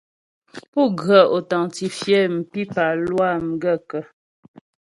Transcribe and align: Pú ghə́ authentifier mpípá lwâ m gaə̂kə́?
Pú 0.71 0.81
ghə́ 0.99 1.21
authentifier 1.35 2.23
mpípá 2.37 2.85
lwâ 3.07 3.29
m 3.45 3.45
gaə̂kə́? 3.61 4.03